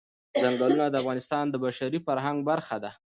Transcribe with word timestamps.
ځنګلونه 0.41 0.85
د 0.89 0.95
افغانستان 1.01 1.45
د 1.49 1.55
بشري 1.65 1.99
فرهنګ 2.07 2.37
برخه 2.49 2.77
ده. 2.83 2.91